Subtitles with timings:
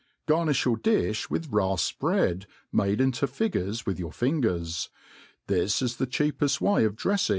[0.27, 4.89] Garnifti your di(h with rafped bread, made into figures With your fingers.
[5.45, 7.29] This is the cheapeft way of drefling.